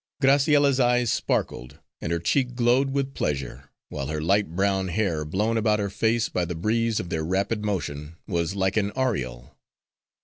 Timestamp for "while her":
3.89-4.19